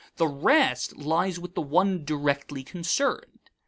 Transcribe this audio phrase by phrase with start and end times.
[0.15, 3.51] The rest lies with the one directly concerned.